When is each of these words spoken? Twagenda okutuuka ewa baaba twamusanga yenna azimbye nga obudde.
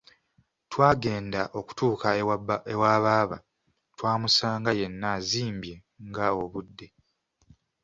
Twagenda 0.71 1.41
okutuuka 1.59 2.07
ewa 2.73 2.81
baaba 3.03 3.37
twamusanga 3.95 4.69
yenna 4.79 5.07
azimbye 5.17 5.75
nga 6.07 6.25
obudde. 6.41 6.87